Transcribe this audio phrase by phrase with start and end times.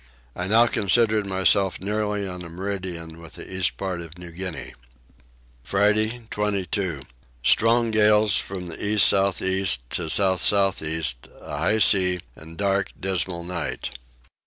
[0.35, 4.73] I now considered myself nearly on a meridian with the east part of New Guinea.
[5.63, 7.01] Friday 22.
[7.43, 12.89] Strong gales from east south east to south south east, a high sea, and dark
[12.99, 13.95] dismal night.